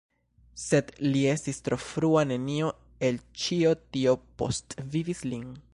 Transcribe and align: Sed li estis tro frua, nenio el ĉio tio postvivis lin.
Sed 0.61 0.87
li 1.07 1.19
estis 1.33 1.59
tro 1.67 1.79
frua, 1.89 2.23
nenio 2.33 2.73
el 3.11 3.21
ĉio 3.43 3.77
tio 3.97 4.19
postvivis 4.43 5.25
lin. 5.33 5.47